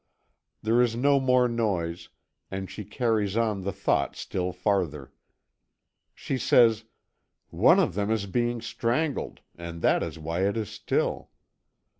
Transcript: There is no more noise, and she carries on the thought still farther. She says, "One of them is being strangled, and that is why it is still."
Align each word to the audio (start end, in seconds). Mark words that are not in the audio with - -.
There 0.63 0.81
is 0.81 0.95
no 0.95 1.19
more 1.19 1.47
noise, 1.47 2.09
and 2.49 2.71
she 2.71 2.83
carries 2.83 3.37
on 3.37 3.61
the 3.61 3.71
thought 3.71 4.15
still 4.15 4.51
farther. 4.51 5.13
She 6.15 6.39
says, 6.39 6.85
"One 7.51 7.79
of 7.79 7.93
them 7.93 8.09
is 8.09 8.25
being 8.25 8.61
strangled, 8.61 9.41
and 9.55 9.83
that 9.83 10.01
is 10.01 10.17
why 10.17 10.47
it 10.47 10.57
is 10.57 10.71
still." 10.71 11.29